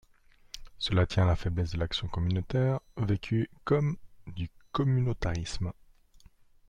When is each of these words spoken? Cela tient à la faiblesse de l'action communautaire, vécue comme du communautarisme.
Cela 0.79 1.05
tient 1.05 1.25
à 1.25 1.27
la 1.27 1.35
faiblesse 1.35 1.73
de 1.73 1.77
l'action 1.77 2.07
communautaire, 2.07 2.79
vécue 2.97 3.51
comme 3.65 3.97
du 4.25 4.49
communautarisme. 4.71 5.73